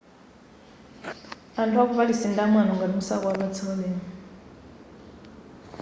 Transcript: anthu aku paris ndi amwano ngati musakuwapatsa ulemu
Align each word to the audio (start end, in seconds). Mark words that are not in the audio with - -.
anthu 1.61 1.77
aku 1.79 1.93
paris 1.99 2.21
ndi 2.31 2.41
amwano 2.45 2.71
ngati 2.75 2.93
musakuwapatsa 2.99 3.61
ulemu 3.71 4.03